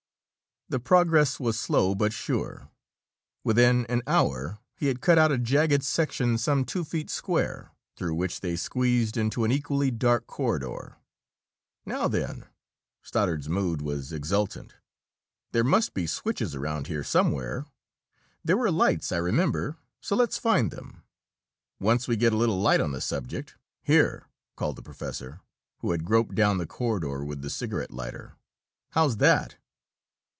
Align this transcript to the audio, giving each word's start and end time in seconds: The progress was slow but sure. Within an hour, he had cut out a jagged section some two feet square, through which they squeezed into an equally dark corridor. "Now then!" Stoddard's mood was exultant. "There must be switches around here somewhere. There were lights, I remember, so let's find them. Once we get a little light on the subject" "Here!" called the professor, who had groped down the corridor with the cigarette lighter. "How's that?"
The 0.69 0.79
progress 0.79 1.37
was 1.37 1.59
slow 1.59 1.93
but 1.95 2.13
sure. 2.13 2.69
Within 3.43 3.85
an 3.87 4.03
hour, 4.07 4.59
he 4.77 4.87
had 4.87 5.01
cut 5.01 5.17
out 5.17 5.29
a 5.29 5.37
jagged 5.37 5.83
section 5.83 6.37
some 6.37 6.63
two 6.63 6.85
feet 6.85 7.09
square, 7.09 7.73
through 7.97 8.15
which 8.15 8.39
they 8.39 8.55
squeezed 8.55 9.17
into 9.17 9.43
an 9.43 9.51
equally 9.51 9.91
dark 9.91 10.27
corridor. 10.27 10.95
"Now 11.85 12.07
then!" 12.07 12.45
Stoddard's 13.01 13.49
mood 13.49 13.81
was 13.81 14.13
exultant. 14.13 14.75
"There 15.51 15.65
must 15.65 15.93
be 15.93 16.07
switches 16.07 16.55
around 16.55 16.87
here 16.87 17.03
somewhere. 17.03 17.65
There 18.41 18.55
were 18.55 18.71
lights, 18.71 19.11
I 19.11 19.17
remember, 19.17 19.75
so 19.99 20.15
let's 20.15 20.37
find 20.37 20.71
them. 20.71 21.03
Once 21.81 22.07
we 22.07 22.15
get 22.15 22.31
a 22.31 22.37
little 22.37 22.61
light 22.61 22.79
on 22.79 22.93
the 22.93 23.01
subject" 23.01 23.57
"Here!" 23.83 24.29
called 24.55 24.77
the 24.77 24.81
professor, 24.81 25.41
who 25.79 25.91
had 25.91 26.05
groped 26.05 26.33
down 26.33 26.59
the 26.59 26.65
corridor 26.65 27.25
with 27.25 27.41
the 27.41 27.49
cigarette 27.49 27.91
lighter. 27.91 28.37
"How's 28.91 29.17
that?" 29.17 29.57